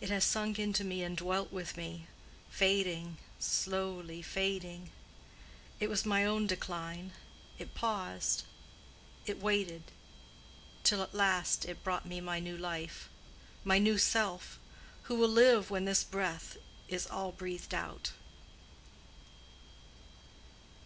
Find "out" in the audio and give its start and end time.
17.74-18.12